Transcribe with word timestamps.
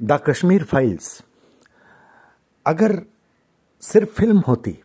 The 0.00 0.12
Kashmir 0.26 0.64
files. 0.64 1.22
अगर 2.66 3.02
सिर्फ़ 3.82 4.10
film 4.10 4.38
होती 4.38 4.78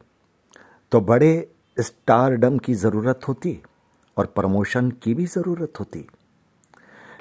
तो 0.92 1.01
बड़े 1.01 1.51
स्टारडम 1.79 2.58
की 2.58 2.74
ज़रूरत 2.74 3.28
होती 3.28 3.62
और 4.18 4.26
प्रमोशन 4.26 4.92
की 4.92 5.14
भी 5.14 5.26
ज़रूरत 5.26 5.80
होती। 5.80 6.06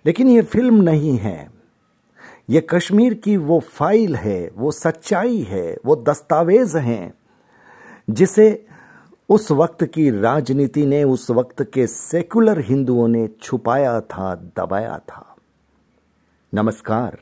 लेकिन 0.06 0.29
ये 0.29 0.43
फ़िल्म 0.43 0.82
नहीं 0.82 1.16
है। 1.19 1.51
ये 2.51 2.61
कश्मीर 2.70 3.14
की 3.14 3.36
वो 3.36 3.61
फ़ाइल 3.61 4.16
है, 4.16 4.50
वो 4.55 4.70
सच्चाई 4.70 5.41
है, 5.43 5.77
वो 5.86 5.96
दस्तावेज़ 5.96 6.77
हैं, 6.79 7.14
जिसे 8.11 8.66
उस 9.29 9.50
वक्त 9.50 9.84
की 9.84 10.11
राजनीति 10.11 10.86
ने, 10.86 11.02
उस 11.05 11.30
वक्त 11.30 11.62
के 11.75 11.86
सेकुलर 11.86 12.61
हिंदुओं 12.61 13.09
ने 13.09 13.29
छुपाया 13.43 14.00
था, 14.00 14.34
दबाया 14.34 14.98
था। 14.98 15.36
नमस्कार। 16.55 17.18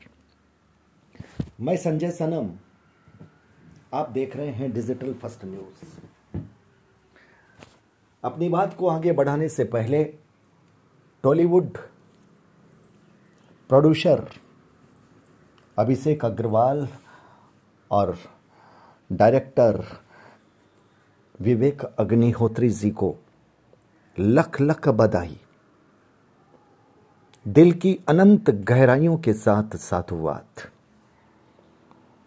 मैं 1.59 1.75
संजय 1.77 2.11
सनम, 2.11 2.49
आप 3.93 4.09
देख 4.09 4.35
रहे 4.35 4.49
हैं 4.49 4.71
डिजिटल 4.73 5.13
फ़र्स्ट 5.13 5.45
न्यूज़। 5.45 6.41
अपनी 8.23 8.49
बात 8.49 8.75
को 8.77 8.87
आगे 8.87 9.11
बढ़ाने 9.11 9.47
से 9.49 9.63
पहले, 9.63 10.03
टॉलीवुड 11.23 11.77
प्रोड्यूसर 13.69 14.25
अभिषेक 15.77 16.25
अग्रवाल 16.25 16.87
और 17.91 18.17
डायरेक्टर 19.11 19.83
विवेक 21.39 21.83
अग्निहोत्री 21.83 22.69
जी 22.69 22.91
को 22.91 23.15
लख 24.17 24.61
लख 24.61 24.89
बधाई। 24.89 25.39
दिल 27.45 27.71
की 27.71 27.99
अनंत 28.07 28.49
गहराइयों 28.49 29.17
के 29.17 29.33
साथ 29.33 29.75
साधुवाद 29.77 30.69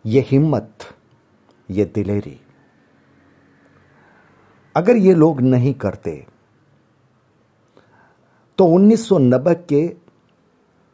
ये 0.04 0.20
हिम्मत, 0.30 0.86
ये 1.69 1.84
दिलेरी। 1.84 2.38
अगर 4.75 4.97
ये 4.97 5.14
लोग 5.14 5.41
नहीं 5.41 5.72
करते 5.75 6.12
तो 8.58 8.64
1990 8.69 9.55
के 9.69 9.83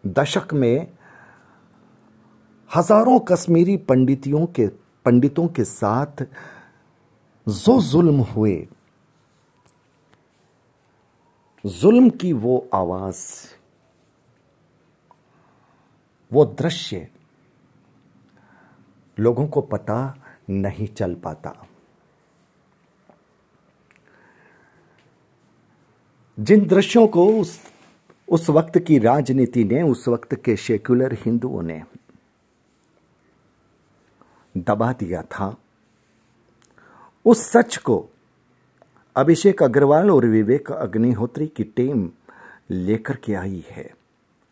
दशक 0.05 0.53
में 0.55 0.87
हज़ारों 2.71 3.19
कश्मीरी 3.29 3.77
पंडितियों 3.79 4.45
के, 4.49 4.67
पंडितों 5.05 5.47
के 5.49 5.65
साथ 5.65 6.23
जो 7.47 7.81
जुल्म 7.83 8.21
हुए, 8.27 8.57
जुल्म 11.65 12.11
की 12.11 12.33
वो 12.35 12.59
आवाज़, 12.75 13.25
वो 16.31 16.45
दृश्य 16.45 17.07
लोगों 19.19 19.49
को 19.49 19.61
पता 19.61 20.23
नहीं 20.51 20.87
चल 20.87 21.15
पाता। 21.15 21.67
जिन 26.41 26.67
दृश्यों 26.67 27.07
को 27.09 27.41
उस 27.41 27.61
उस 28.29 28.51
वक्त 28.51 28.79
की 28.79 28.99
राजनीति 28.99 29.65
ने, 29.65 29.83
उस 29.83 30.09
वक्त 30.09 30.35
के 30.35 30.57
सेक्युलर 30.57 31.13
हिंदुओं 31.13 31.63
ने 31.63 31.83
दबा 34.57 34.93
दिया 34.93 35.23
था, 35.23 35.57
उस 37.25 37.51
सच 37.51 37.77
को 37.77 38.09
अभिषेक 39.17 39.63
अग्रवाल 39.63 40.11
और 40.11 40.27
विवेक 40.27 40.73
अग्निहोत्री 40.73 41.47
की 41.47 41.65
टीम 41.65 42.11
लेकर 42.71 43.17
के 43.17 43.35
आई 43.35 43.65
है। 43.71 43.95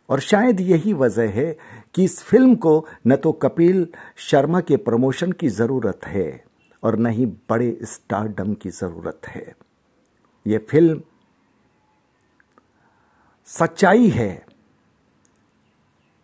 और 0.09 0.21
शायद 0.21 0.61
यही 0.61 0.93
वजह 0.93 1.31
है 1.31 1.57
कि 1.95 2.05
इस 2.05 2.23
फ़िल्म 2.23 2.55
को 2.55 2.87
न 3.07 3.17
तो 3.17 3.33
कपिल 3.33 3.87
शर्मा 4.17 4.61
के 4.61 4.77
प्रमोशन 4.77 5.33
की 5.33 5.49
ज़रूरत 5.49 6.01
है 6.05 6.45
और 6.83 6.99
न 6.99 7.07
ही 7.07 7.27
बड़े 7.27 7.79
स्टारडम 7.83 8.55
की 8.55 8.71
ज़रूरत 8.71 9.21
है। 9.29 9.55
यह 10.47 10.59
फ़िल्म 10.71 11.03
सच्चाई 13.45 14.09
है। 14.09 14.47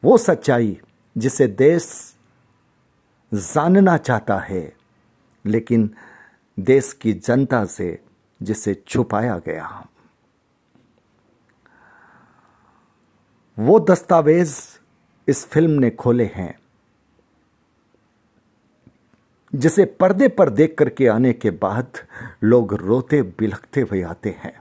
वो 0.04 0.18
सच्चाई 0.18 0.80
जिसे 1.16 1.46
देश 1.46 2.16
जानना 3.34 3.96
चाहता 3.96 4.38
है, 4.38 4.72
लेकिन 5.44 5.90
देश 6.60 6.92
की 6.92 7.12
जनता 7.12 7.64
से 7.64 7.98
जिसे 8.42 8.74
छुपाया 8.88 9.38
गया। 9.38 9.86
वो 13.60 13.78
दस्तावेज़ 13.80 14.56
इस 15.28 15.44
फ़िल्म 15.46 15.70
ने 15.70 15.90
खोले 15.90 16.24
हैं, 16.34 16.58
जिसे 19.52 19.84
पर्दे 20.00 20.28
पर 20.28 20.50
देख 20.50 20.74
करके 20.78 21.06
आने 21.06 21.32
के 21.32 21.50
बाद 21.50 21.98
लोग 22.44 22.74
रोते 22.74 23.22
बिलखते 23.22 23.80
हुए 23.80 24.02
आते 24.02 24.30
हैं। 24.44 24.52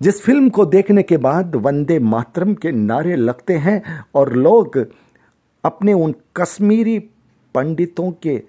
जिस 0.00 0.20
फ़िल्म 0.22 0.48
को 0.48 0.64
देखने 0.66 1.02
के 1.02 1.16
बाद 1.16 1.54
वंदे 1.56 1.98
मातरम 1.98 2.54
के 2.54 2.72
नारे 2.72 3.16
लगते 3.16 3.56
हैं 3.58 4.04
और 4.14 4.32
लोग 4.32 4.78
अपने 5.64 5.92
उन 5.92 6.14
कश्मीरी 6.36 6.98
पंडितों 7.54 8.10
के 8.22 8.42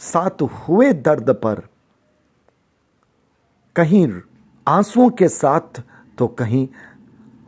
साथ 0.00 0.42
हुए 0.42 0.92
दर्द 0.92 1.30
पर 1.44 1.62
कहीं 3.76 4.06
आंसुओं 4.68 5.10
के 5.10 5.28
साथ 5.28 5.82
तो 6.18 6.26
कहीं 6.26 6.68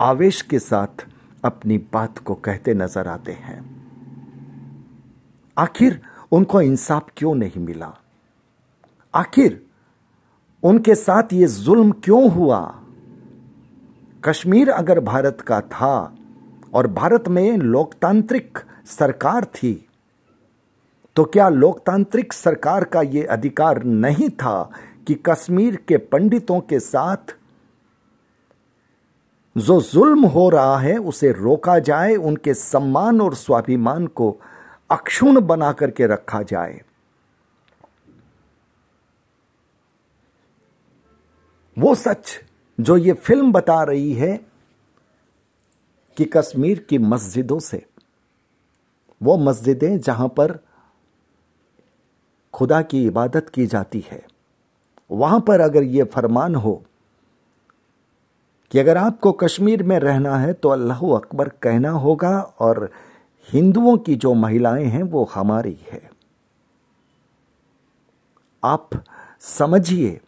आवेश 0.01 0.41
के 0.41 0.59
साथ 0.59 1.05
अपनी 1.45 1.77
बात 1.77 2.17
को 2.17 2.35
कहते 2.35 2.73
नज़र 2.73 3.07
आते 3.07 3.31
हैं। 3.31 3.59
आखिर 5.57 6.01
उनको 6.31 6.61
इंसाफ 6.61 7.09
क्यों 7.17 7.35
नहीं 7.35 7.65
मिला? 7.65 7.91
आखिर 9.15 9.65
उनके 10.63 10.95
साथ 10.95 11.23
ये 11.33 11.47
जुल्म 11.47 11.91
क्यों 11.91 12.31
हुआ? 12.31 12.81
कश्मीर 14.23 14.69
अगर 14.69 14.99
भारत 14.99 15.41
का 15.41 15.61
था 15.61 16.15
और 16.73 16.87
भारत 16.87 17.27
में 17.27 17.57
लोकतांत्रिक 17.57 18.59
सरकार 18.85 19.45
थी 19.45 19.89
तो 21.15 21.23
क्या 21.23 21.49
लोकतांत्रिक 21.49 22.33
सरकार 22.33 22.83
का 22.83 23.01
यह 23.01 23.27
अधिकार 23.29 23.83
नहीं 23.83 24.29
था 24.29 24.71
कि 25.09 25.15
कश्मीर 25.15 25.75
के 25.75 25.97
पंडितों 25.97 26.59
के 26.59 26.79
साथ 26.79 27.35
जो 29.57 29.81
जुल्म 29.81 30.25
हो 30.25 30.49
रहा 30.49 30.77
है, 30.77 30.97
उसे 30.97 31.31
रोका 31.31 31.79
जाए, 31.79 32.15
उनके 32.15 32.53
सम्मान 32.53 33.21
और 33.21 33.35
स्वाभिमान 33.35 34.07
को 34.07 34.41
अक्षुण 34.91 35.41
बना 35.41 35.71
करके 35.71 36.07
रखा 36.07 36.41
जाए। 36.41 36.81
वो 41.77 41.95
सच 41.95 42.39
जो 42.79 42.97
ये 42.97 43.13
फ़िल्म 43.13 43.51
बता 43.51 43.83
रही 43.83 44.13
है 44.13 44.45
कि 46.17 46.25
कश्मीर 46.25 46.79
की 46.79 46.97
मस्जिदों 46.97 47.59
से, 47.59 47.85
वो 49.23 49.37
मस्जिदें 49.37 49.99
जहाँ 49.99 50.27
पर 50.27 50.59
खुदा 52.53 52.81
की 52.81 53.05
इबादत 53.05 53.49
की 53.49 53.65
जाती 53.65 54.05
है। 54.11 54.38
वहाँ 55.11 55.39
पर 55.39 55.59
अगर 55.59 55.83
ये 55.83 56.03
फरमान 56.03 56.55
हो 56.55 56.83
कि 58.71 58.79
अगर 58.79 58.97
आपको 58.97 59.31
कश्मीर 59.31 59.83
में 59.83 59.99
रहना 59.99 60.37
है 60.37 60.53
तो 60.53 60.69
अल्लाह 60.69 60.99
अकबर 61.15 61.49
कहना 61.49 61.89
होगा 61.89 62.39
और 62.59 62.89
हिंदुओं 63.49 63.97
की 63.97 64.15
जो 64.15 64.33
महिलाएँ 64.33 64.85
हैं 64.85 65.03
वो 65.03 65.23
हमारी 65.33 65.77
है। 65.91 66.09
आप 68.63 68.89
समझिए 69.39 70.21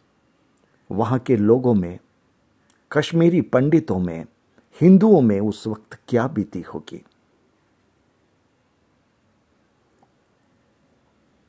वहाँ 0.92 1.20
के 1.20 1.38
लोगों 1.38 1.74
में, 1.74 2.00
कश्मीरी 2.92 3.42
पंडितों 3.42 4.00
में, 4.00 4.26
हिंदुओं 4.82 5.22
में 5.22 5.40
उस 5.40 5.68
वक्त 5.68 6.00
क्या 6.08 6.28
बीती 6.28 6.62
होगी। 6.62 7.04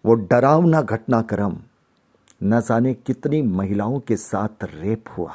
वो 0.05 0.15
डरावना 0.15 0.83
घटनाक्रम 0.83 1.57
न 2.43 2.61
जाने 2.61 2.95
कितनी 2.95 3.43
महिलाओं 3.43 4.01
के 4.01 4.17
साथ 4.17 4.65
रेप 4.65 5.05
हुआ। 5.19 5.33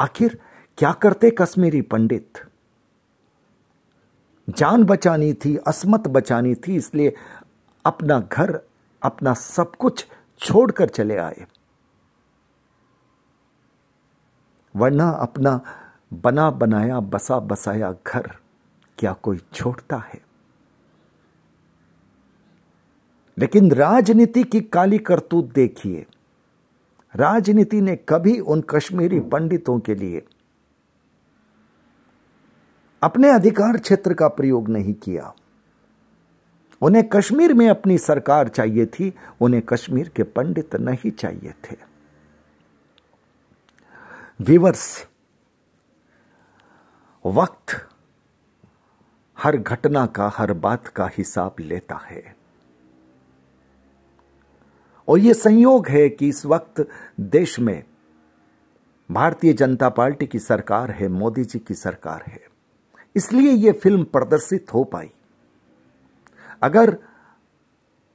आखिर 0.00 0.40
क्या 0.78 0.92
करते 0.92 1.30
कश्मीरी 1.30 1.82
पंडित? 1.82 2.38
जान 4.50 4.84
बचानी 4.84 5.34
थी, 5.34 5.56
असमत 5.56 6.08
बचानी 6.08 6.54
थी, 6.54 6.76
इसलिए 6.76 7.14
अपना 7.84 8.20
घर, 8.20 8.60
अपना 9.02 9.34
सब 9.34 9.76
कुछ 9.76 10.06
छोड़कर 10.38 10.88
चले 10.88 11.16
आए। 11.16 11.46
वरना 14.76 15.10
अपना 15.10 15.60
बना 16.12 16.50
बनाया 16.50 17.00
बसा 17.00 17.38
बसाया 17.38 17.94
घर 18.06 18.30
क्या 18.98 19.12
कोई 19.12 19.40
छोड़ता 19.54 19.96
है? 19.96 20.25
लेकिन 23.38 23.72
राजनीति 23.72 24.42
की 24.42 24.60
काली 24.60 24.98
करतूत 24.98 25.52
देखिए। 25.52 26.06
राजनीति 27.16 27.80
ने 27.80 27.96
कभी 27.96 28.40
उन 28.40 28.60
कश्मीरी 28.60 29.20
पंडितों 29.20 29.78
के 29.78 29.94
लिए 29.94 30.22
अपने 33.02 33.30
अधिकार 33.30 33.76
क्षेत्र 33.76 34.14
का 34.14 34.28
प्रयोग 34.28 34.68
नहीं 34.68 34.94
किया। 34.94 35.34
उन्हें 36.82 37.08
कश्मीर 37.08 37.54
में 37.54 37.68
अपनी 37.68 37.98
सरकार 37.98 38.48
चाहिए 38.48 38.86
थी, 38.86 39.14
उन्हें 39.40 39.62
कश्मीर 39.62 40.08
के 40.08 40.22
पंडित 40.22 40.76
नहीं 40.76 41.10
चाहिए 41.10 41.50
थे। 41.50 41.76
विवर्स, 44.40 45.06
वक्त 47.26 47.88
हर 49.38 49.56
घटना 49.56 50.06
का, 50.06 50.32
हर 50.34 50.52
बात 50.52 50.88
का 50.88 51.10
हिसाब 51.18 51.56
लेता 51.60 51.96
है। 51.96 52.45
और 55.08 55.18
यह 55.18 55.32
संयोग 55.32 55.88
है 55.88 56.08
कि 56.08 56.28
इस 56.28 56.44
वक्त 56.46 56.86
देश 57.20 57.58
में 57.60 57.82
भारतीय 59.10 59.52
जनता 59.52 59.88
पार्टी 59.88 60.26
की 60.26 60.38
सरकार 60.38 60.90
है, 60.90 61.08
मोदी 61.08 61.44
जी 61.44 61.58
की 61.58 61.74
सरकार 61.74 62.24
है। 62.26 62.40
इसलिए 63.16 63.50
यह 63.50 63.72
फ़िल्म 63.72 64.04
प्रदर्शित 64.04 64.72
हो 64.74 64.84
पाई। 64.84 65.10
अगर 66.62 66.90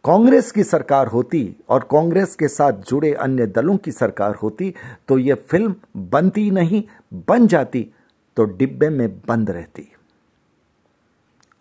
कांग्रेस 0.06 0.52
की 0.52 0.64
सरकार 0.64 1.08
होती 1.08 1.56
और 1.70 1.88
कांग्रेस 1.92 2.36
के 2.36 2.48
साथ 2.48 2.84
जुड़े 2.90 3.14
अन्य 3.14 3.46
दलों 3.48 3.76
की 3.78 3.92
सरकार 3.92 4.36
होती 4.36 4.74
तो 5.08 5.18
यह 5.18 5.36
फ़िल्म 5.50 5.76
बनती 5.98 6.50
नहीं, 6.52 6.84
बन 7.28 7.48
जाती 7.48 7.84
तो 8.38 8.44
डिब्बे 8.48 8.90
में 8.90 9.10
बंद 9.20 9.50
रहती। 9.50 9.92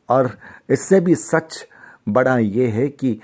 और 0.08 0.30
इससे 0.70 1.00
भी 1.00 1.14
सच 1.14 1.66
बड़ा 2.08 2.38
यह 2.38 2.74
है 2.74 2.88
कि 2.88 3.20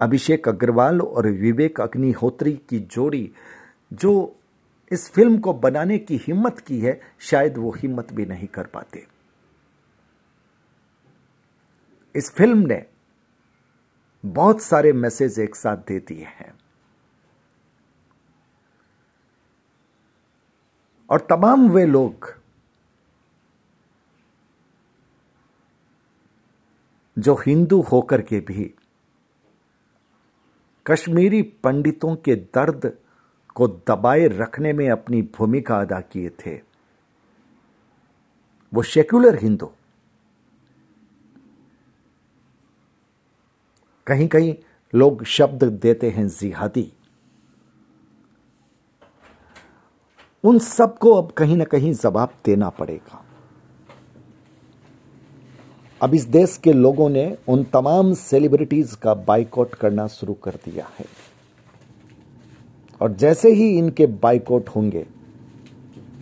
अभिषेक 0.00 0.48
अग्रवाल 0.48 1.00
और 1.00 1.26
विवेक 1.26 1.80
अग्निहोत्री 1.80 2.52
की 2.68 2.78
जोड़ी, 2.78 3.32
जो 3.92 4.36
इस 4.92 5.10
फ़िल्म 5.10 5.38
को 5.38 5.52
बनाने 5.52 5.98
की 5.98 6.16
हिम्मत 6.16 6.58
की 6.58 6.80
है, 6.80 7.00
शायद 7.18 7.58
वो 7.58 7.70
हिम्मत 7.70 8.12
भी 8.12 8.26
नहीं 8.26 8.46
कर 8.46 8.66
पाते। 8.66 9.06
इस 12.16 12.30
फ़िल्म 12.30 12.58
ने 12.58 12.86
बहुत 14.26 14.62
सारे 14.62 14.92
मैसेज 14.92 15.38
एक 15.38 15.56
साथ 15.56 15.76
दे 15.76 15.98
दिए 16.00 16.24
हैं। 16.24 16.54
और 21.10 21.20
तमाम 21.20 21.68
वे 21.68 21.86
लोग 21.86 22.34
जो 27.18 27.34
हिंदू 27.34 27.80
होकर 27.80 28.22
के 28.22 28.40
भी 28.40 28.74
कश्मीरी 30.86 31.42
पंडितों 31.42 32.16
के 32.16 32.34
दर्द 32.34 32.98
को 33.54 33.68
दबाए 33.68 34.26
रखने 34.26 34.72
में 34.72 34.90
अपनी 34.90 35.22
भूमिका 35.22 35.80
अदा 35.80 36.00
किए 36.00 36.30
थे। 36.30 36.60
वो 38.74 38.82
सेक्युलर 38.82 39.42
हिंदू। 39.42 39.72
कहीं 44.06 44.28
कहीं 44.28 44.54
लोग 44.94 45.24
शब्द 45.24 45.64
देते 45.64 46.10
हैं 46.10 46.28
जिहादी। 46.28 46.92
उन 50.44 50.58
सबको 50.58 51.14
अब 51.14 51.30
कहीं 51.30 51.56
ना 51.56 51.64
कहीं 51.64 51.92
जवाब 51.92 52.34
देना 52.44 52.70
पड़ेगा। 52.70 53.23
अब 56.00 56.14
इस 56.14 56.24
देश 56.24 56.56
के 56.64 56.72
लोगों 56.72 57.08
ने 57.08 57.26
उन 57.48 57.62
तमाम 57.64 58.12
सेलिब्रिटीज 58.14 58.94
का 58.94 59.14
बाइकआउट 59.14 59.74
करना 59.74 60.06
शुरू 60.06 60.34
कर 60.34 60.54
दिया 60.64 60.88
है। 60.98 61.04
और 63.00 63.12
जैसे 63.12 63.52
ही 63.52 63.68
इनके 63.78 64.06
बाइकआउट 64.06 64.68
होंगे, 64.68 65.06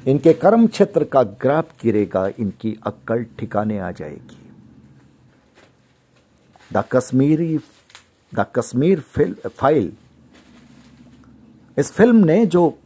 इनके 0.06 0.32
कर्म 0.32 0.66
क्षेत्र 0.66 1.04
का 1.04 1.22
ग्राफ 1.22 1.72
गिरेगा, 1.82 2.26
इनकी 2.28 2.76
अक्कल 2.86 3.24
ठिकाने 3.38 3.78
आ 3.78 3.90
जाएगी। 3.90 4.38
The 6.70 6.84
Kashmiri, 6.92 7.58
the 8.32 8.46
Kashmir 8.56 9.00
file. 9.00 9.92
इस 11.76 11.92
फ़िल्म 11.92 12.24
ने 12.24 12.44
जो 12.46 12.78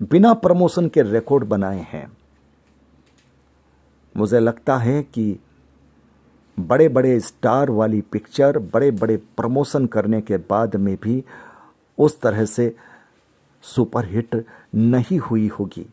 बिना 0.00 0.32
प्रमोशन 0.36 0.88
के 0.88 1.02
रिकॉर्ड 1.02 1.44
बनाए 1.44 1.86
हैं 1.90 2.06
मुझे 4.18 4.40
लगता 4.40 4.76
है 4.78 5.02
कि 5.04 5.38
बड़े 6.58 6.88
बड़े 6.88 7.18
स्टार 7.20 7.70
वाली 7.70 8.00
पिक्चर 8.12 8.58
बड़े 8.72 8.90
बड़े 8.92 9.16
प्रमोशन 9.36 9.86
करने 9.86 10.20
के 10.20 10.36
बाद 10.50 10.74
में 10.76 10.96
भी 11.02 11.22
उस 11.98 12.20
तरह 12.20 12.44
से 12.46 12.74
सुपरहिट 13.64 14.44
नहीं 14.74 15.18
हुई 15.18 15.46
होगी। 15.48 15.86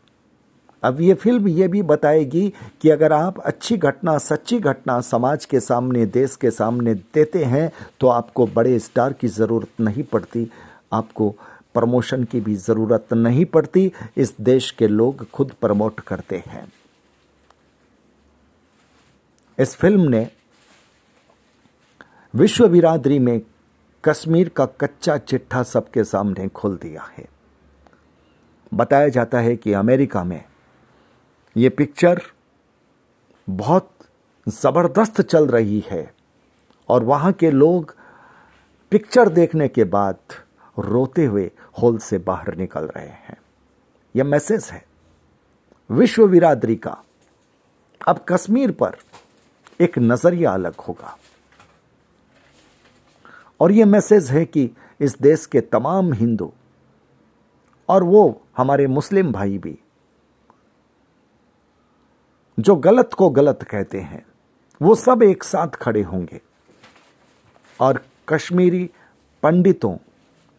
अब 0.82 1.00
ये 1.00 1.14
फ़िल्म 1.14 1.48
ये 1.48 1.68
भी 1.68 1.82
बताएगी 1.82 2.48
कि 2.82 2.90
अगर 2.90 3.12
आप 3.12 3.38
अच्छी 3.40 3.76
घटना, 3.76 4.16
सच्ची 4.18 4.58
घटना 4.58 5.00
समाज 5.00 5.44
के 5.44 5.60
सामने, 5.60 6.04
देश 6.06 6.36
के 6.36 6.50
सामने 6.50 6.94
देते 6.94 7.44
हैं 7.44 7.70
तो 8.00 8.08
आपको 8.08 8.46
बड़े 8.46 8.78
स्टार 8.78 9.12
की 9.12 9.28
ज़रूरत 9.28 9.80
नहीं 9.80 10.02
पड़ती। 10.02 10.48
आपको 10.92 11.30
प्रमोशन 11.74 12.24
की 12.24 12.40
भी 12.40 12.54
ज़रूरत 12.56 13.12
नहीं 13.14 13.44
पड़ती। 13.46 13.90
इस 14.16 14.34
देश 14.40 14.70
के 14.70 14.88
लोग 14.88 15.28
खुद 15.30 15.52
प्रमोट 15.60 16.00
करते 16.00 16.42
हैं। 16.46 16.66
इस 19.58 19.74
फ़िल्म 19.76 20.00
ने 20.00 20.28
विश्व 22.34 22.68
बिरादरी 22.68 23.18
में 23.18 23.40
कश्मीर 24.04 24.48
का 24.48 24.66
कच्चा 24.66 25.16
चिट्ठा 25.18 25.62
सबके 25.62 26.04
सामने 26.04 26.48
खोल 26.48 26.76
दिया 26.76 27.02
है। 27.02 27.24
बताया 28.74 29.08
जाता 29.08 29.38
है 29.38 29.56
कि 29.56 29.72
अमेरिका 29.72 30.24
में 30.24 30.44
ये 31.56 31.68
पिक्चर 31.68 32.22
बहुत 33.50 33.90
ज़बरदस्त 34.48 35.20
चल 35.22 35.46
रही 35.46 35.84
है 35.90 36.14
और 36.88 37.04
वहाँ 37.04 37.32
के 37.32 37.50
लोग 37.50 37.96
पिक्चर 38.90 39.28
देखने 39.28 39.68
के 39.68 39.84
बाद 39.84 40.18
रोते 40.78 41.24
हुए 41.24 41.50
हॉल 41.82 41.98
से 41.98 42.18
बाहर 42.18 42.56
निकल 42.56 42.84
रहे 42.86 43.08
हैं। 43.08 43.36
यह 44.16 44.24
मैसेज 44.24 44.64
है। 44.64 44.84
विश्व 45.90 46.26
बिरादरी 46.28 46.76
का। 46.76 47.02
अब 48.08 48.24
कश्मीर 48.28 48.70
पर 48.70 48.96
एक 49.80 49.98
नज़रिया 49.98 50.50
अलग 50.50 50.74
होगा। 50.74 51.16
और 53.60 53.72
यह 53.72 53.86
मैसेज 53.86 54.30
है 54.30 54.44
कि 54.44 54.70
इस 55.00 55.18
देश 55.18 55.46
के 55.46 55.60
तमाम 55.60 56.12
हिंदू 56.12 56.52
और 57.88 58.02
वो 58.02 58.42
हमारे 58.56 58.86
मुस्लिम 58.86 59.32
भाई 59.32 59.58
भी, 59.58 59.78
जो 62.58 62.76
गलत 62.76 63.10
को 63.14 63.30
गलत 63.30 63.62
कहते 63.62 64.00
हैं, 64.00 64.26
वो 64.82 64.94
सब 64.94 65.22
एक 65.22 65.44
साथ 65.44 65.68
खड़े 65.68 66.02
होंगे। 66.02 66.40
और 67.80 68.04
कश्मीरी 68.28 68.90
पंडितों 69.42 69.96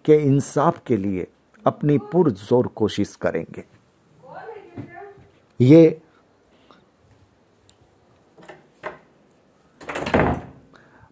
के 0.06 0.16
इंसाफ 0.16 0.82
के 0.88 0.98
लिए 0.98 1.28
अपनी 1.66 1.98
पुरजोर 1.98 2.68
कोशिश 2.68 3.16
करेंगे। 3.16 3.64
ये 5.62 6.02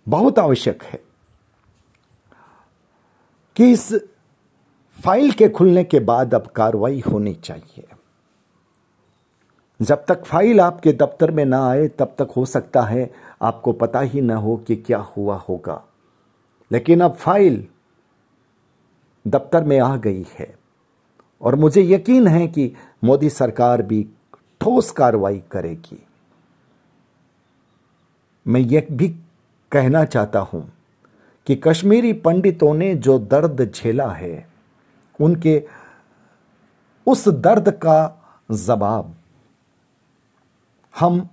बहुत 0.08 0.40
आवश्यक 0.40 0.84
है 0.84 1.00
कि 3.56 3.72
इस 3.72 3.94
फ़ाइल 5.00 5.32
के 5.32 5.50
खुलने 5.50 5.84
के 5.84 6.00
बाद 6.00 6.34
अब 6.34 6.48
कार्रवाई 6.48 7.00
होनी 7.00 7.34
चाहिए। 7.34 7.88
जब 9.82 10.06
तक 10.06 10.24
फ़ाइल 10.24 10.60
आपके 10.62 10.92
दफ्तर 10.94 11.32
में 11.32 11.46
ना 11.46 11.68
आए, 11.70 11.88
तब 11.88 12.16
तक 12.20 12.32
हो 12.38 12.46
सकता 12.46 12.82
है 12.82 13.12
आपको 13.42 13.72
पता 13.74 14.00
ही 14.00 14.22
ना 14.22 14.36
हो 14.36 14.58
कि 14.58 14.76
क्या 14.76 14.98
हुआ 14.98 15.38
होगा। 15.38 15.84
लेकिन 16.72 17.02
अब 17.02 17.14
फ़ाइल 17.14 17.68
दफ्तर 19.28 19.64
में 19.64 19.80
आ 19.80 19.96
गई 19.98 20.26
है 20.40 20.56
और 21.42 21.56
मुझे 21.56 21.82
यकीन 21.84 22.28
है 22.28 22.48
कि 22.48 22.72
मोदी 23.04 23.30
सरकार 23.30 23.82
भी 23.82 24.04
ठोस 24.62 24.92
कार्रवाई 24.92 25.44
करेगी। 25.52 26.04
मैं 28.48 28.62
यह 28.62 28.88
भी 28.92 29.16
कहना 29.72 30.04
चाहता 30.06 30.40
हूँ 30.42 30.68
कि 31.48 31.56
कश्मीरी 31.56 32.12
पंडितों 32.22 32.74
ने 32.74 32.94
जो 32.96 33.18
दर्द 33.20 33.72
झेला 33.72 34.10
है, 34.10 34.48
उनके 35.20 35.64
उस 37.08 37.28
दर्द 37.30 37.70
का 37.78 37.98
जवाब 38.50 39.14
हम 40.94 41.28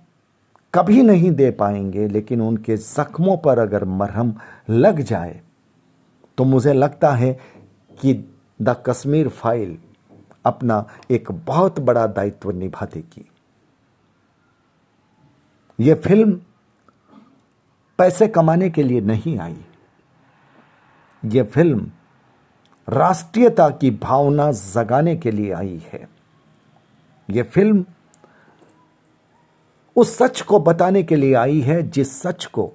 कभी 0.73 1.01
नहीं 1.01 1.31
दे 1.31 1.49
पाएँगे, 1.51 2.07
लेकिन 2.07 2.41
उनके 2.41 2.77
जख्मों 2.77 3.37
पर 3.37 3.59
अगर 3.59 3.85
मरहम 3.85 4.35
लग 4.69 5.01
जाए 5.01 5.41
तो 6.37 6.43
मुझे 6.43 6.73
लगता 6.73 7.11
है 7.11 7.33
कि 7.97 8.13
द 8.61 8.75
कश्मीर 8.85 9.27
फ़ाइल 9.29 9.77
अपना 10.45 10.85
एक 11.11 11.31
बहुत 11.45 11.79
बड़ा 11.79 12.05
दायित्व 12.07 12.51
निभा 12.51 12.85
देगी 12.85 13.29
यह 15.79 15.95
फ़िल्म 15.95 16.39
पैसे 17.97 18.27
कमाने 18.27 18.69
के 18.69 18.83
लिए 18.83 19.01
नहीं 19.01 19.39
आई। 19.39 19.65
यह 21.25 21.43
फ़िल्म 21.43 21.91
राष्ट्रीयता 22.89 23.69
की 23.69 23.91
भावना 23.91 24.51
जगाने 24.51 25.15
के 25.15 25.31
लिए 25.31 25.51
आई 25.51 25.81
है। 25.93 26.09
यह 27.29 27.43
फ़िल्म 27.43 27.85
उस 29.95 30.17
सच 30.17 30.41
को 30.41 30.59
बताने 30.59 31.03
के 31.03 31.15
लिए 31.15 31.33
आई 31.33 31.61
है 31.61 31.81
जिस 31.83 32.21
सच 32.21 32.45
को 32.45 32.71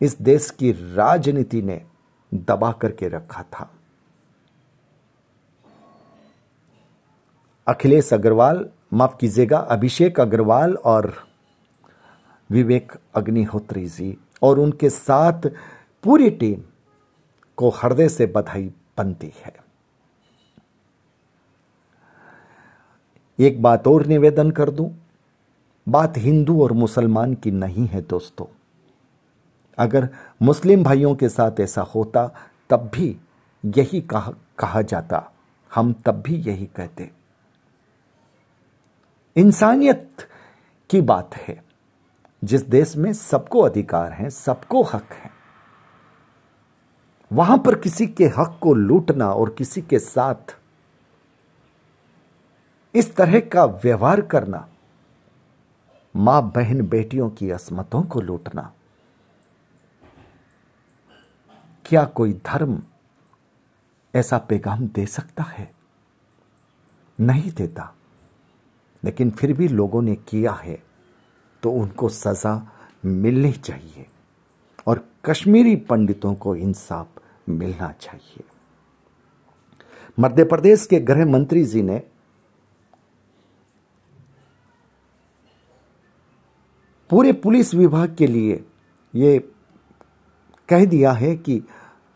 इस 0.00 0.22
देश 0.22 0.50
की 0.50 0.72
राजनीति 0.72 1.62
ने 1.62 1.84
दबा 2.34 2.72
करके 2.72 3.08
रखा 3.08 3.42
था। 3.42 3.70
अखिलेश 7.66 8.12
अग्रवाल, 8.14 8.68
माफ़ 8.92 9.16
कीजिएगा, 9.16 9.58
अभिषेक 9.58 10.20
अग्रवाल 10.20 10.74
और 10.74 11.14
विवेक 12.50 12.92
अग्निहोत्री 13.14 13.86
जी 13.86 14.18
और 14.42 14.58
उनके 14.58 14.90
साथ 14.90 15.42
पूरी 16.02 16.30
टीम 16.30 16.62
को 17.56 17.68
हृदय 17.68 18.08
से 18.08 18.26
बधाई 18.26 18.72
बनती 18.98 19.32
है। 19.36 19.56
एक 23.40 23.62
बात 23.62 23.86
और 23.86 24.06
निवेदन 24.06 24.50
कर 24.50 24.70
दूँ। 24.70 25.06
बात 25.88 26.14
हिंदू 26.16 26.62
और 26.62 26.72
मुसलमान 26.72 27.34
की 27.34 27.50
नहीं 27.50 27.86
है 27.86 28.02
दोस्तों। 28.02 28.46
अगर 29.78 30.08
मुस्लिम 30.42 30.84
भाइयों 30.84 31.14
के 31.14 31.28
साथ 31.28 31.60
ऐसा 31.60 31.82
होता 31.82 32.30
तब 32.70 32.90
भी 32.94 33.16
यही 33.64 34.00
कहा, 34.00 34.32
कहा 34.58 34.82
जाता। 34.82 35.32
हम 35.74 35.92
तब 35.92 36.14
भी 36.14 36.36
यही 36.36 36.66
कहते। 36.66 37.10
इंसानियत 39.36 40.16
की 40.90 41.00
बात 41.00 41.34
है। 41.34 41.65
जिस 42.46 42.62
देश 42.62 42.96
में 42.96 43.12
सबको 43.12 43.60
अधिकार 43.60 44.12
है, 44.12 44.30
सबको 44.30 44.82
हक 44.82 45.12
है, 45.12 45.30
वहाँ 47.32 47.58
पर 47.58 47.78
किसी 47.78 48.06
के 48.06 48.24
हक 48.24 48.58
को 48.62 48.74
लूटना 48.74 49.30
और 49.32 49.50
किसी 49.50 49.82
के 49.82 49.98
साथ 49.98 50.58
इस 52.94 53.16
तरह 53.16 53.40
का 53.40 53.64
व्यवहार 53.64 54.20
करना 54.20 54.68
माँ 56.16 56.52
बहन 56.54 56.88
बेटियों 56.88 57.30
की 57.30 57.50
असमतों 57.50 58.02
को 58.02 58.20
लूटना, 58.20 58.72
क्या 61.84 62.04
कोई 62.04 62.32
धर्म 62.32 62.82
ऐसा 64.14 64.38
पैगाम 64.38 64.86
दे 64.86 65.06
सकता 65.06 65.42
है? 65.42 65.70
नहीं 67.20 67.50
देता। 67.52 67.94
लेकिन 69.04 69.30
फिर 69.30 69.52
भी 69.52 69.68
लोगों 69.68 70.02
ने 70.02 70.14
किया 70.14 70.52
है। 70.52 70.85
तो 71.62 71.70
उनको 71.70 72.08
सजा 72.08 72.72
मिलनी 73.04 73.52
चाहिए 73.52 74.06
और 74.86 75.08
कश्मीरी 75.24 75.76
पंडितों 75.76 76.34
को 76.34 76.56
इंसाफ 76.56 77.08
मिलना 77.48 77.92
चाहिए। 77.92 78.44
मध्य 80.20 80.44
प्रदेश 80.44 80.86
के 80.86 81.00
गृह 81.00 81.26
मंत्री 81.26 81.64
जी 81.64 81.82
ने 81.82 82.02
पूरे 87.10 87.32
पुलिस 87.32 87.74
विभाग 87.74 88.14
के 88.14 88.26
लिए 88.26 88.64
ये 89.14 89.38
कह 90.68 90.84
दिया 90.84 91.12
है 91.12 91.36
कि 91.36 91.62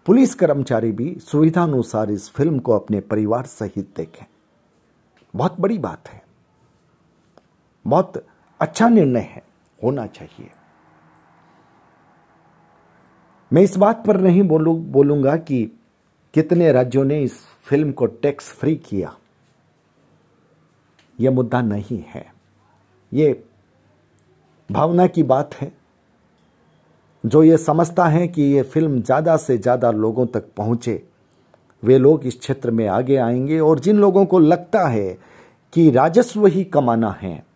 पुलिस 0.07 0.35
कर्मचारी 0.35 0.93
भी 0.93 1.19
सुविधानुसार 1.21 2.11
इस 2.11 2.31
फ़िल्म 2.31 2.59
को 2.59 2.73
अपने 2.73 3.01
परिवार 3.01 3.47
सहित 3.47 3.95
देखें। 3.97 4.27
बहुत 5.37 5.61
बड़ी 5.61 5.79
बात 5.79 6.09
है। 6.09 6.23
बहुत 7.87 8.27
अच्छा 8.61 8.88
निर्णय 8.88 9.21
है, 9.21 9.43
होना 9.85 10.07
चाहिए। 10.07 10.50
मैं 13.52 13.62
इस 13.62 13.76
बात 13.76 14.05
पर 14.07 14.21
नहीं 14.21 14.43
बोलू, 14.43 14.75
बोलूँगा 14.75 15.37
कि 15.37 15.64
कितने 16.35 16.73
राज्यों 16.73 17.05
ने 17.05 17.23
इस 17.23 17.40
फ़िल्म 17.64 17.93
को 17.93 18.07
टैक्स 18.07 18.52
फ्री 18.52 18.76
किया। 18.76 19.17
यह 21.21 21.31
मुद्दा 21.31 21.61
नहीं 21.62 22.02
है। 22.09 22.25
ये 23.12 23.43
भावना 24.71 25.07
की 25.07 25.23
बात 25.23 25.55
है। 25.55 25.73
जो 27.25 27.43
ये 27.43 27.57
समझता 27.57 28.07
है 28.07 28.29
कि 28.29 28.43
ये 28.43 28.62
फ़िल्म 28.62 29.02
ज़्यादा 29.02 29.37
से 29.37 29.59
ज़्यादा 29.59 29.90
लोगों 29.90 30.26
तक 30.26 30.52
पहुँचे, 30.57 31.02
वे 31.83 31.99
लोग 31.99 32.26
इस 32.26 32.38
क्षेत्र 32.38 32.71
में 32.71 32.87
आगे 32.88 33.17
आएँगे 33.17 33.61
और 33.61 33.79
जिन 33.79 33.97
लोगों 33.97 34.25
को 34.26 34.38
लगता 34.38 34.87
है 34.88 35.19
कि 35.73 35.90
राजस्व 35.90 36.47
ही 36.47 36.64
कमाना 36.64 37.11
है 37.11 37.50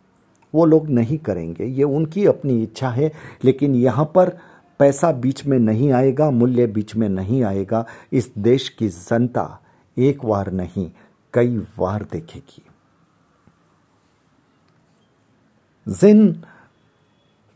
वो 0.54 0.64
लोग 0.64 0.88
नहीं 0.88 1.18
करेंगे। 1.18 1.64
ये 1.64 1.84
उनकी 1.84 2.26
अपनी 2.26 2.62
इच्छा 2.62 2.88
है, 2.88 3.10
लेकिन 3.44 3.74
यहाँ 3.74 4.04
पर 4.14 4.36
पैसा 4.80 5.10
बीच 5.12 5.44
में 5.46 5.58
नहीं 5.58 5.90
आएगा, 5.92 6.30
मूल्य 6.30 6.66
बीच 6.66 6.94
में 6.96 7.08
नहीं 7.08 7.42
आएगा। 7.44 7.84
इस 8.12 8.30
देश 8.38 8.68
की 8.68 8.88
जनता 8.88 9.60
एक 9.96 10.24
बार 10.24 10.50
नहीं, 10.52 10.90
कई 11.34 11.56
बार 11.78 12.02
देखेगी। 12.12 12.62
जिन 15.86 16.32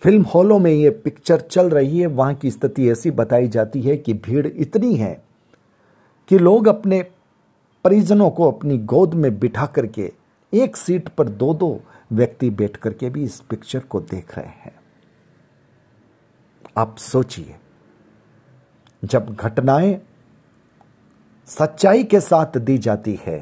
फ़िल्म 0.02 0.22
हॉलों 0.24 0.58
में 0.58 0.70
ये 0.70 0.90
पिक्चर 0.90 1.40
चल 1.40 1.68
रही 1.70 2.00
है, 2.00 2.06
वहाँ 2.06 2.34
की 2.34 2.50
स्थिति 2.50 2.88
ऐसी 2.90 3.10
बताई 3.10 3.48
जाती 3.48 3.80
है 3.82 3.96
कि 3.96 4.14
भीड़ 4.14 4.46
इतनी 4.46 4.94
है 4.96 5.12
कि 6.28 6.38
लोग 6.38 6.68
अपने 6.68 7.02
परिजनों 7.84 8.30
को 8.30 8.50
अपनी 8.50 8.76
गोद 8.78 9.14
में 9.14 9.38
बिठा 9.38 9.66
करके 9.66 10.10
एक 10.52 10.76
सीट 10.76 11.08
पर 11.08 11.28
दो 11.28 11.52
दो 11.54 11.80
व्यक्ति 12.10 12.50
बैठ 12.50 12.76
करके 12.76 13.10
भी 13.10 13.24
इस 13.24 13.40
पिक्चर 13.40 13.80
को 13.80 14.00
देख 14.00 14.36
रहे 14.38 14.46
हैं। 14.46 14.74
आप 16.76 16.96
सोचिए, 16.96 17.56
जब 19.02 19.34
घटनाएँ 19.34 20.00
सच्चाई 21.48 22.04
के 22.04 22.20
साथ 22.20 22.58
दी 22.58 22.78
जाती 22.78 23.18
है 23.22 23.38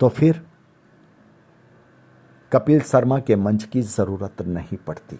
तो 0.00 0.08
फिर 0.08 0.44
कपिल 2.52 2.80
शर्मा 2.80 3.18
के 3.20 3.36
मंच 3.36 3.64
की 3.64 3.82
ज़रूरत 3.82 4.42
नहीं 4.42 4.76
पड़ती। 4.76 5.18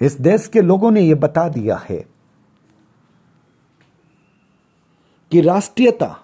इस 0.00 0.20
देश 0.20 0.46
के 0.48 0.60
लोगों 0.60 0.90
ने 0.90 1.00
यह 1.00 1.14
बता 1.14 1.48
दिया 1.48 1.76
है 1.80 1.98
कि 5.32 5.40
राष्ट्रीयता 5.40 6.16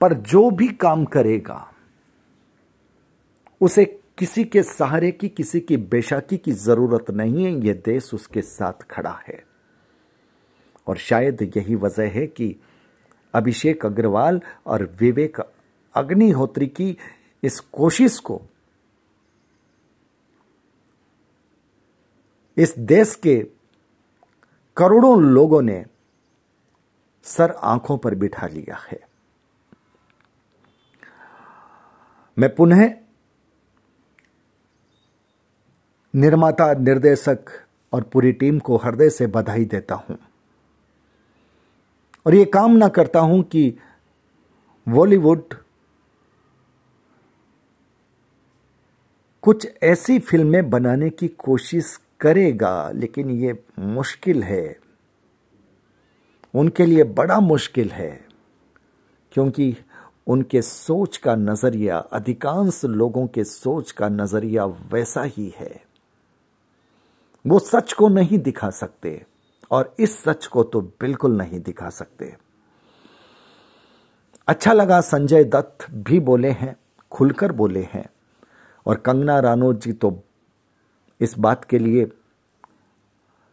पर 0.00 0.14
जो 0.14 0.50
भी 0.50 0.68
काम 0.68 1.04
करेगा, 1.04 1.72
उसे 3.60 4.00
किसी 4.18 4.44
के 4.44 4.62
सहारे 4.62 5.12
की, 5.12 5.28
किसी 5.28 5.60
की 5.60 5.76
बेशाकी 5.76 6.36
की 6.36 6.52
ज़रूरत 6.52 7.10
नहीं 7.10 7.44
है। 7.44 7.66
यह 7.66 7.82
देश 7.84 8.14
उसके 8.14 8.42
साथ 8.42 8.72
खड़ा 8.72 9.22
है। 9.28 9.44
और 10.86 10.96
शायद 10.96 11.52
यही 11.56 11.74
वजह 11.74 12.10
है 12.10 12.26
कि 12.26 12.56
अभिषेक 13.34 13.86
अग्रवाल 13.86 14.40
और 14.66 14.96
विवेक 15.00 15.40
अग्निहोत्री 15.94 16.66
की 16.66 16.98
इस 17.42 17.60
कोशिश 17.60 18.18
को 18.18 18.42
इस 22.56 22.78
देश 22.78 23.14
के 23.14 23.46
करोड़ों 24.76 25.22
लोगों 25.22 25.62
ने 25.62 25.86
सर 27.22 27.50
आँखों 27.50 27.98
पर 27.98 28.14
बिठा 28.14 28.46
लिया 28.46 28.76
है। 28.76 29.13
मैं 32.36 32.54
पुनः 32.54 32.90
निर्माता, 36.14 36.72
निर्देशक 36.74 37.50
और 37.92 38.02
पूरी 38.02 38.32
टीम 38.32 38.58
को 38.58 38.76
हृदय 38.76 39.10
से 39.10 39.26
बधाई 39.26 39.64
देता 39.64 39.94
हूँ। 39.94 40.16
और 42.26 42.34
ये 42.34 42.44
कामना 42.44 42.88
करता 42.88 43.20
हूँ 43.20 43.42
कि 43.42 43.78
बॉलीवुड 44.86 45.54
कुछ 49.42 49.66
ऐसी 49.82 50.18
फ़िल्में 50.18 50.70
बनाने 50.70 51.10
की 51.10 51.28
कोशिश 51.28 51.98
करेगा, 52.20 52.90
लेकिन 52.90 53.30
ये 53.30 53.58
मुश्किल 53.78 54.42
है। 54.42 54.76
उनके 56.54 56.86
लिए 56.86 57.04
बड़ा 57.04 57.38
मुश्किल 57.40 57.90
है, 57.90 58.10
क्योंकि 59.32 59.76
उनके 60.26 60.62
सोच 60.62 61.16
का 61.16 61.34
नज़रिया, 61.34 61.98
अधिकांश 61.98 62.84
लोगों 62.84 63.26
के 63.26 63.44
सोच 63.44 63.90
का 63.90 64.08
नज़रिया 64.08 64.64
वैसा 64.64 65.22
ही 65.22 65.52
है। 65.58 65.82
वो 67.44 67.58
सच 67.58 67.92
को 67.92 68.08
नहीं 68.08 68.38
दिखा 68.38 68.70
सकते 68.70 69.22
और 69.70 69.94
इस 69.98 70.18
सच 70.18 70.46
को 70.46 70.62
तो 70.62 70.80
बिल्कुल 71.00 71.36
नहीं 71.36 71.60
दिखा 71.60 71.90
सकते। 71.90 72.34
अच्छा 74.48 74.72
लगा 74.72 75.00
संजय 75.00 75.44
दत्त 75.44 75.90
भी 75.90 76.20
बोले 76.20 76.50
हैं, 76.50 76.76
खुलकर 77.12 77.52
बोले 77.52 77.82
हैं। 77.92 78.08
और 78.86 78.96
कंगना 78.96 79.38
रानौत 79.40 79.80
जी 79.80 79.92
तो 79.92 80.18
इस 81.20 81.38
बात 81.38 81.64
के 81.64 81.78
लिए 81.78 82.10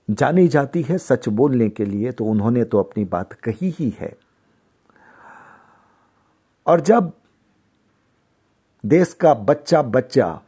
जानी 0.09 0.47
जाती 0.47 0.81
है, 0.81 0.97
सच 0.97 1.27
बोलने 1.29 1.69
के 1.69 1.85
लिए 1.85 2.11
तो 2.11 2.25
उन्होंने 2.25 2.63
तो 2.63 2.79
अपनी 2.79 3.05
बात 3.05 3.33
कही 3.33 3.69
ही 3.69 3.89
है। 3.99 4.15
और 6.71 6.81
जब 6.81 7.11
देश 8.85 9.13
का 9.13 9.33
बच्चा 9.33 9.81
बच्चा 9.81 10.41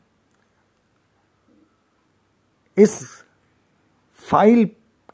इस 2.77 3.07
फ़ाइल 4.13 4.69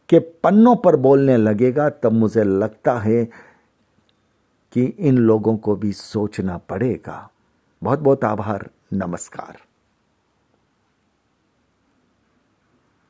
के 0.09 0.19
पन्नों 0.19 0.75
पर 0.75 0.95
बोलने 0.95 1.37
लगेगा, 1.37 1.89
तब 1.89 2.11
मुझे 2.11 2.43
लगता 2.43 2.99
है 2.99 3.25
कि 4.71 4.83
इन 4.85 5.17
लोगों 5.17 5.57
को 5.57 5.75
भी 5.75 5.93
सोचना 5.93 6.57
पड़ेगा। 6.57 7.29
बहुत 7.83 7.99
बहुत 7.99 8.23
आभार, 8.23 8.69
नमस्कार। 8.93 9.68